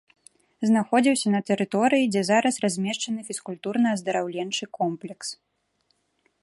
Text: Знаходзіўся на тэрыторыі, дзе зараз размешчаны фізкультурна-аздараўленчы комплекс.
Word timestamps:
Знаходзіўся 0.69 1.27
на 1.35 1.41
тэрыторыі, 1.49 2.07
дзе 2.13 2.23
зараз 2.31 2.55
размешчаны 2.65 3.21
фізкультурна-аздараўленчы 3.29 4.63
комплекс. 4.79 5.27